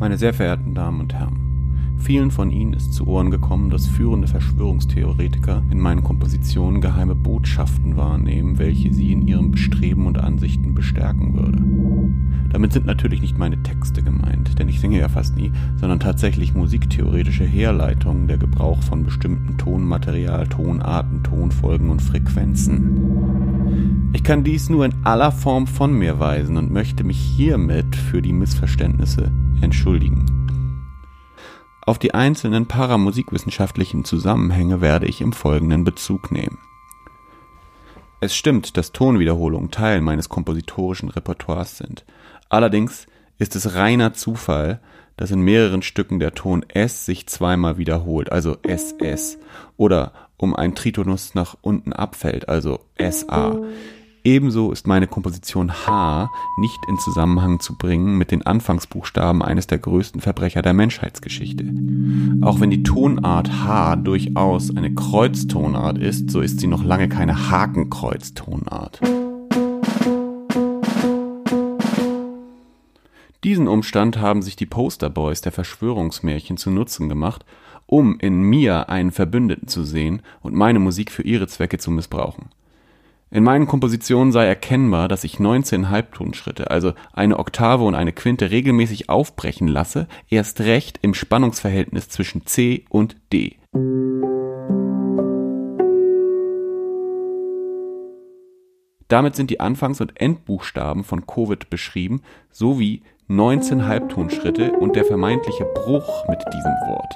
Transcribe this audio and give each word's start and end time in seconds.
Meine 0.00 0.16
sehr 0.16 0.32
verehrten 0.32 0.74
Damen 0.74 1.00
und 1.00 1.12
Herren, 1.12 1.50
Vielen 1.98 2.30
von 2.30 2.50
Ihnen 2.50 2.72
ist 2.72 2.94
zu 2.94 3.06
Ohren 3.06 3.30
gekommen, 3.30 3.68
dass 3.68 3.86
führende 3.86 4.26
Verschwörungstheoretiker 4.26 5.62
in 5.70 5.78
meinen 5.78 6.02
Kompositionen 6.02 6.80
geheime 6.80 7.14
Botschaften 7.14 7.98
wahrnehmen, 7.98 8.58
welche 8.58 8.94
sie 8.94 9.12
in 9.12 9.20
ihrem 9.20 9.50
Bestreben 9.50 10.06
und 10.06 10.16
Ansichten 10.16 10.74
bestärken 10.74 11.34
würde. 11.34 11.62
Damit 12.48 12.72
sind 12.72 12.86
natürlich 12.86 13.20
nicht 13.20 13.36
meine 13.36 13.62
Texte 13.62 14.02
gemeint, 14.02 14.58
denn 14.58 14.70
ich 14.70 14.80
singe 14.80 14.98
ja 14.98 15.10
fast 15.10 15.36
nie, 15.36 15.52
sondern 15.76 16.00
tatsächlich 16.00 16.54
musiktheoretische 16.54 17.44
Herleitungen 17.44 18.26
der 18.26 18.38
Gebrauch 18.38 18.82
von 18.82 19.04
bestimmten 19.04 19.58
Tonmaterial, 19.58 20.48
Tonarten, 20.48 21.22
Tonfolgen 21.22 21.90
und 21.90 22.00
Frequenzen. 22.00 23.49
Ich 24.12 24.24
kann 24.24 24.42
dies 24.42 24.68
nur 24.68 24.84
in 24.84 24.94
aller 25.04 25.30
Form 25.30 25.68
von 25.68 25.92
mir 25.92 26.18
weisen 26.18 26.56
und 26.56 26.72
möchte 26.72 27.04
mich 27.04 27.18
hiermit 27.18 27.94
für 27.94 28.20
die 28.20 28.32
Missverständnisse 28.32 29.30
entschuldigen. 29.60 30.26
Auf 31.82 31.98
die 31.98 32.12
einzelnen 32.12 32.66
paramusikwissenschaftlichen 32.66 34.04
Zusammenhänge 34.04 34.80
werde 34.80 35.06
ich 35.06 35.20
im 35.20 35.32
Folgenden 35.32 35.84
Bezug 35.84 36.32
nehmen. 36.32 36.58
Es 38.20 38.34
stimmt, 38.34 38.76
dass 38.76 38.92
Tonwiederholungen 38.92 39.70
Teil 39.70 40.00
meines 40.00 40.28
kompositorischen 40.28 41.08
Repertoires 41.08 41.78
sind. 41.78 42.04
Allerdings 42.48 43.06
ist 43.38 43.54
es 43.54 43.74
reiner 43.76 44.12
Zufall, 44.12 44.80
dass 45.16 45.30
in 45.30 45.40
mehreren 45.40 45.82
Stücken 45.82 46.18
der 46.18 46.34
Ton 46.34 46.64
S 46.68 47.06
sich 47.06 47.28
zweimal 47.28 47.78
wiederholt, 47.78 48.32
also 48.32 48.56
SS, 48.62 49.38
oder 49.76 50.12
um 50.36 50.56
ein 50.56 50.74
Tritonus 50.74 51.34
nach 51.34 51.56
unten 51.60 51.92
abfällt, 51.92 52.48
also 52.48 52.80
SA. 52.98 53.58
Ebenso 54.22 54.70
ist 54.70 54.86
meine 54.86 55.06
Komposition 55.06 55.72
H 55.86 56.30
nicht 56.58 56.78
in 56.88 56.98
Zusammenhang 56.98 57.58
zu 57.60 57.76
bringen 57.76 58.18
mit 58.18 58.30
den 58.30 58.42
Anfangsbuchstaben 58.42 59.42
eines 59.42 59.66
der 59.66 59.78
größten 59.78 60.20
Verbrecher 60.20 60.60
der 60.60 60.74
Menschheitsgeschichte. 60.74 61.64
Auch 62.42 62.60
wenn 62.60 62.68
die 62.68 62.82
Tonart 62.82 63.64
H 63.64 63.96
durchaus 63.96 64.76
eine 64.76 64.94
Kreuztonart 64.94 65.96
ist, 65.96 66.30
so 66.30 66.42
ist 66.42 66.60
sie 66.60 66.66
noch 66.66 66.84
lange 66.84 67.08
keine 67.08 67.50
Hakenkreuztonart. 67.50 69.00
Diesen 73.42 73.68
Umstand 73.68 74.18
haben 74.18 74.42
sich 74.42 74.54
die 74.54 74.66
Posterboys 74.66 75.40
der 75.40 75.52
Verschwörungsmärchen 75.52 76.58
zu 76.58 76.70
Nutzen 76.70 77.08
gemacht, 77.08 77.46
um 77.86 78.18
in 78.20 78.42
mir 78.42 78.90
einen 78.90 79.12
Verbündeten 79.12 79.66
zu 79.66 79.82
sehen 79.82 80.20
und 80.42 80.54
meine 80.54 80.78
Musik 80.78 81.10
für 81.10 81.22
ihre 81.22 81.48
Zwecke 81.48 81.78
zu 81.78 81.90
missbrauchen. 81.90 82.50
In 83.32 83.44
meinen 83.44 83.68
Kompositionen 83.68 84.32
sei 84.32 84.46
erkennbar, 84.46 85.06
dass 85.06 85.22
ich 85.22 85.38
19 85.38 85.88
Halbtonschritte, 85.88 86.68
also 86.68 86.94
eine 87.12 87.38
Oktave 87.38 87.84
und 87.84 87.94
eine 87.94 88.12
Quinte 88.12 88.50
regelmäßig 88.50 89.08
aufbrechen 89.08 89.68
lasse, 89.68 90.08
erst 90.28 90.60
recht 90.62 90.98
im 91.02 91.14
Spannungsverhältnis 91.14 92.08
zwischen 92.08 92.44
C 92.46 92.84
und 92.88 93.16
D. 93.32 93.56
Damit 99.06 99.36
sind 99.36 99.50
die 99.50 99.60
Anfangs- 99.60 100.00
und 100.00 100.20
Endbuchstaben 100.20 101.04
von 101.04 101.24
Covid 101.26 101.70
beschrieben, 101.70 102.22
sowie 102.50 103.02
19 103.28 103.86
Halbtonschritte 103.86 104.72
und 104.72 104.96
der 104.96 105.04
vermeintliche 105.04 105.66
Bruch 105.66 106.28
mit 106.28 106.40
diesem 106.52 106.72
Wort. 106.88 107.14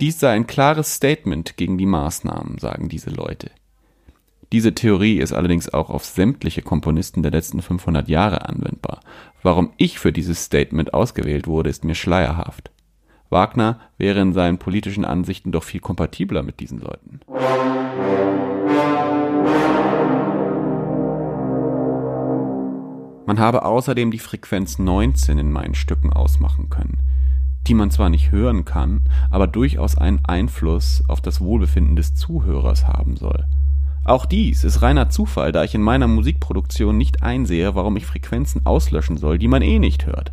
Dies 0.00 0.20
sei 0.20 0.30
ein 0.30 0.46
klares 0.46 0.94
Statement 0.94 1.56
gegen 1.56 1.78
die 1.78 1.86
Maßnahmen, 1.86 2.58
sagen 2.58 2.88
diese 2.88 3.10
Leute. 3.10 3.50
Diese 4.52 4.74
Theorie 4.74 5.16
ist 5.16 5.32
allerdings 5.32 5.72
auch 5.72 5.88
auf 5.88 6.04
sämtliche 6.04 6.60
Komponisten 6.60 7.22
der 7.22 7.32
letzten 7.32 7.62
500 7.62 8.06
Jahre 8.06 8.46
anwendbar. 8.50 9.00
Warum 9.42 9.70
ich 9.78 9.98
für 9.98 10.12
dieses 10.12 10.44
Statement 10.44 10.92
ausgewählt 10.92 11.46
wurde, 11.46 11.70
ist 11.70 11.84
mir 11.84 11.94
schleierhaft. 11.94 12.70
Wagner 13.30 13.80
wäre 13.96 14.20
in 14.20 14.34
seinen 14.34 14.58
politischen 14.58 15.06
Ansichten 15.06 15.52
doch 15.52 15.64
viel 15.64 15.80
kompatibler 15.80 16.42
mit 16.42 16.60
diesen 16.60 16.80
Leuten. 16.80 17.20
Man 23.24 23.38
habe 23.38 23.64
außerdem 23.64 24.10
die 24.10 24.18
Frequenz 24.18 24.78
19 24.78 25.38
in 25.38 25.50
meinen 25.50 25.74
Stücken 25.74 26.12
ausmachen 26.12 26.68
können, 26.68 26.98
die 27.66 27.72
man 27.72 27.90
zwar 27.90 28.10
nicht 28.10 28.32
hören 28.32 28.66
kann, 28.66 29.08
aber 29.30 29.46
durchaus 29.46 29.96
einen 29.96 30.22
Einfluss 30.26 31.02
auf 31.08 31.22
das 31.22 31.40
Wohlbefinden 31.40 31.96
des 31.96 32.14
Zuhörers 32.14 32.86
haben 32.86 33.16
soll. 33.16 33.46
Auch 34.04 34.26
dies 34.26 34.64
ist 34.64 34.82
reiner 34.82 35.10
Zufall, 35.10 35.52
da 35.52 35.62
ich 35.62 35.76
in 35.76 35.82
meiner 35.82 36.08
Musikproduktion 36.08 36.98
nicht 36.98 37.22
einsehe, 37.22 37.76
warum 37.76 37.96
ich 37.96 38.04
Frequenzen 38.04 38.66
auslöschen 38.66 39.16
soll, 39.16 39.38
die 39.38 39.46
man 39.46 39.62
eh 39.62 39.78
nicht 39.78 40.06
hört. 40.06 40.32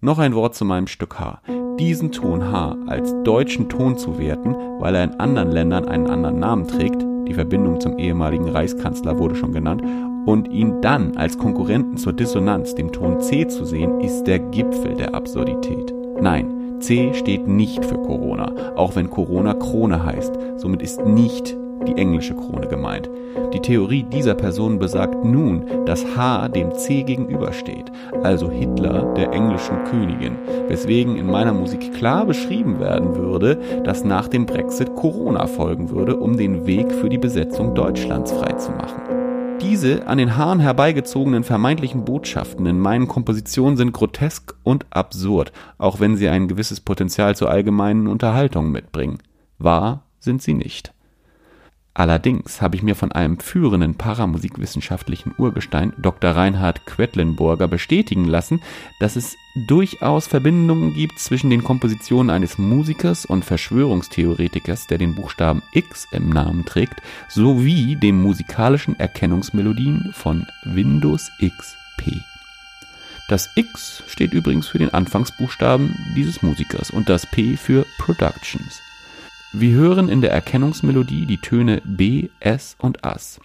Noch 0.00 0.18
ein 0.18 0.34
Wort 0.34 0.54
zu 0.54 0.64
meinem 0.64 0.86
Stück 0.86 1.18
H. 1.18 1.40
Diesen 1.80 2.12
Ton 2.12 2.52
H 2.52 2.76
als 2.86 3.12
deutschen 3.24 3.68
Ton 3.68 3.98
zu 3.98 4.18
werten, 4.18 4.54
weil 4.78 4.94
er 4.94 5.02
in 5.02 5.18
anderen 5.18 5.50
Ländern 5.50 5.88
einen 5.88 6.06
anderen 6.06 6.38
Namen 6.38 6.68
trägt, 6.68 7.02
die 7.26 7.34
Verbindung 7.34 7.80
zum 7.80 7.98
ehemaligen 7.98 8.48
Reichskanzler 8.48 9.18
wurde 9.18 9.34
schon 9.34 9.52
genannt, 9.52 9.82
und 10.26 10.48
ihn 10.48 10.80
dann 10.82 11.16
als 11.16 11.36
Konkurrenten 11.36 11.96
zur 11.96 12.12
Dissonanz, 12.12 12.74
dem 12.74 12.92
Ton 12.92 13.20
C 13.20 13.48
zu 13.48 13.64
sehen, 13.64 14.00
ist 14.00 14.24
der 14.24 14.38
Gipfel 14.38 14.94
der 14.94 15.14
Absurdität. 15.14 15.92
Nein, 16.20 16.80
C 16.80 17.12
steht 17.14 17.48
nicht 17.48 17.84
für 17.84 17.98
Corona, 17.98 18.52
auch 18.76 18.94
wenn 18.94 19.10
Corona 19.10 19.54
Krone 19.54 20.04
heißt. 20.04 20.38
Somit 20.58 20.82
ist 20.82 21.04
nicht 21.04 21.56
die 21.84 21.96
englische 21.96 22.34
Krone 22.34 22.66
gemeint. 22.68 23.08
Die 23.52 23.60
Theorie 23.60 24.02
dieser 24.02 24.34
Person 24.34 24.78
besagt 24.78 25.24
nun, 25.24 25.64
dass 25.86 26.04
H 26.16 26.48
dem 26.48 26.74
C 26.74 27.02
gegenübersteht, 27.02 27.90
also 28.22 28.50
Hitler 28.50 29.14
der 29.14 29.32
englischen 29.32 29.84
Königin, 29.84 30.36
weswegen 30.68 31.16
in 31.16 31.26
meiner 31.26 31.52
Musik 31.52 31.94
klar 31.94 32.26
beschrieben 32.26 32.80
werden 32.80 33.16
würde, 33.16 33.58
dass 33.84 34.04
nach 34.04 34.28
dem 34.28 34.46
Brexit 34.46 34.94
Corona 34.94 35.46
folgen 35.46 35.90
würde, 35.90 36.16
um 36.16 36.36
den 36.36 36.66
Weg 36.66 36.92
für 36.92 37.08
die 37.08 37.18
Besetzung 37.18 37.74
Deutschlands 37.74 38.32
freizumachen. 38.32 39.24
Diese 39.60 40.06
an 40.06 40.18
den 40.18 40.36
Haaren 40.36 40.60
herbeigezogenen 40.60 41.42
vermeintlichen 41.42 42.04
Botschaften 42.04 42.66
in 42.66 42.78
meinen 42.78 43.08
Kompositionen 43.08 43.76
sind 43.76 43.92
grotesk 43.92 44.54
und 44.62 44.84
absurd, 44.90 45.52
auch 45.78 46.00
wenn 46.00 46.16
sie 46.16 46.28
ein 46.28 46.48
gewisses 46.48 46.80
Potenzial 46.80 47.34
zur 47.34 47.50
allgemeinen 47.50 48.06
Unterhaltung 48.06 48.70
mitbringen. 48.70 49.18
Wahr 49.58 50.02
sind 50.18 50.42
sie 50.42 50.54
nicht. 50.54 50.93
Allerdings 51.96 52.60
habe 52.60 52.74
ich 52.74 52.82
mir 52.82 52.96
von 52.96 53.12
einem 53.12 53.38
führenden 53.38 53.94
paramusikwissenschaftlichen 53.94 55.32
Urgestein, 55.38 55.92
Dr. 55.96 56.32
Reinhard 56.32 56.86
Quedlinburger, 56.86 57.68
bestätigen 57.68 58.24
lassen, 58.24 58.60
dass 58.98 59.14
es 59.14 59.36
durchaus 59.68 60.26
Verbindungen 60.26 60.92
gibt 60.92 61.20
zwischen 61.20 61.50
den 61.50 61.62
Kompositionen 61.62 62.30
eines 62.30 62.58
Musikers 62.58 63.24
und 63.24 63.44
Verschwörungstheoretikers, 63.44 64.88
der 64.88 64.98
den 64.98 65.14
Buchstaben 65.14 65.62
X 65.72 66.08
im 66.10 66.30
Namen 66.30 66.64
trägt, 66.64 67.00
sowie 67.28 67.94
den 67.94 68.20
musikalischen 68.20 68.98
Erkennungsmelodien 68.98 70.10
von 70.14 70.46
Windows 70.64 71.30
XP. 71.40 72.20
Das 73.28 73.48
X 73.54 74.02
steht 74.08 74.32
übrigens 74.32 74.66
für 74.66 74.78
den 74.78 74.92
Anfangsbuchstaben 74.92 75.94
dieses 76.16 76.42
Musikers 76.42 76.90
und 76.90 77.08
das 77.08 77.24
P 77.24 77.56
für 77.56 77.86
Productions. 77.98 78.82
Wir 79.56 79.70
hören 79.70 80.08
in 80.08 80.20
der 80.20 80.32
Erkennungsmelodie 80.32 81.26
die 81.26 81.36
Töne 81.36 81.80
B, 81.84 82.28
S 82.40 82.76
und 82.80 83.04
As. 83.04 83.38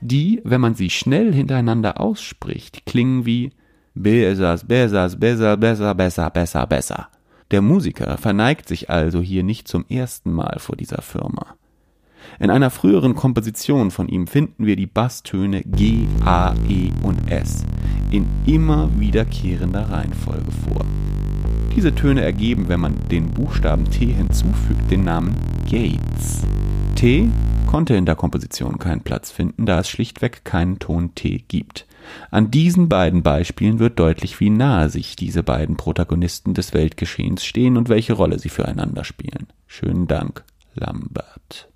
Die, 0.00 0.40
wenn 0.42 0.60
man 0.60 0.74
sie 0.74 0.90
schnell 0.90 1.32
hintereinander 1.32 2.00
ausspricht, 2.00 2.84
klingen 2.84 3.24
wie 3.24 3.52
Besas, 3.94 4.66
Besas, 4.66 5.20
besser, 5.20 5.56
besser, 5.56 5.94
besser, 5.94 6.28
besser, 6.30 6.66
besser. 6.66 7.08
Der 7.52 7.62
Musiker 7.62 8.18
verneigt 8.18 8.66
sich 8.66 8.90
also 8.90 9.20
hier 9.20 9.44
nicht 9.44 9.68
zum 9.68 9.84
ersten 9.88 10.32
Mal 10.32 10.56
vor 10.58 10.74
dieser 10.74 11.02
Firma. 11.02 11.54
In 12.40 12.50
einer 12.50 12.70
früheren 12.70 13.14
Komposition 13.14 13.92
von 13.92 14.08
ihm 14.08 14.26
finden 14.26 14.66
wir 14.66 14.74
die 14.74 14.86
Basstöne 14.88 15.62
G, 15.62 16.04
A, 16.24 16.52
E 16.68 16.90
und 17.04 17.30
S 17.30 17.62
in 18.10 18.26
immer 18.44 18.90
wiederkehrender 18.98 19.88
Reihenfolge 19.88 20.50
vor. 20.66 20.84
Diese 21.74 21.94
Töne 21.94 22.20
ergeben, 22.22 22.68
wenn 22.68 22.80
man 22.80 23.08
den 23.10 23.30
Buchstaben 23.30 23.90
T 23.90 24.06
hinzufügt, 24.06 24.90
den 24.90 25.04
Namen 25.04 25.34
Gates. 25.64 26.42
T 26.96 27.28
konnte 27.66 27.94
in 27.94 28.04
der 28.04 28.14
Komposition 28.14 28.78
keinen 28.78 29.00
Platz 29.00 29.30
finden, 29.30 29.64
da 29.64 29.80
es 29.80 29.88
schlichtweg 29.88 30.44
keinen 30.44 30.78
Ton 30.78 31.14
T 31.14 31.42
gibt. 31.48 31.86
An 32.30 32.50
diesen 32.50 32.90
beiden 32.90 33.22
Beispielen 33.22 33.78
wird 33.78 33.98
deutlich, 33.98 34.38
wie 34.38 34.50
nahe 34.50 34.90
sich 34.90 35.16
diese 35.16 35.42
beiden 35.42 35.76
Protagonisten 35.76 36.52
des 36.52 36.74
Weltgeschehens 36.74 37.44
stehen 37.44 37.78
und 37.78 37.88
welche 37.88 38.12
Rolle 38.12 38.38
sie 38.38 38.50
füreinander 38.50 39.04
spielen. 39.04 39.46
Schönen 39.66 40.06
Dank, 40.06 40.44
Lambert. 40.74 41.71